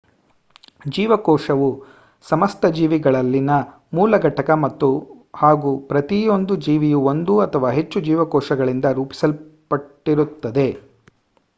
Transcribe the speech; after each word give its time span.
ಜೀವಕೋಶವು 0.85 1.67
ಸಮಸ್ತ 2.25 2.71
ಜೀವಿಗಳಲ್ಲಿನ 2.77 3.51
ಮೂಲ 3.93 4.17
ಘಟಕ 4.21 4.49
ಹಾಗೂ 5.35 5.73
ಪ್ರತಿಯೊಂದು 5.91 6.55
ಜೀವಿಯೂ 6.65 7.01
ಒಂದು 7.11 7.35
ಅಥವಾ 7.45 7.71
ಹೆಚ್ಚು 7.77 8.01
ಜೀವಕೋಶಗಳಿಂದ 8.01 8.85
ರೂಪಿಸಲ್ಪಟ್ಟಿರುತ್ತದೆ 8.97 10.67